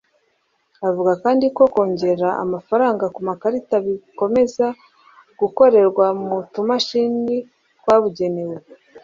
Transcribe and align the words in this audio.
Avuga 0.87 1.11
kandi 1.23 1.45
ko 1.55 1.63
kongera 1.73 2.29
amafaranga 2.43 3.05
ku 3.15 3.19
makarita 3.27 3.75
bikomeza 3.85 4.65
gukorerwa 5.39 6.05
ku 6.25 6.37
tumashini 6.53 7.35
twabugenewe 7.79 8.55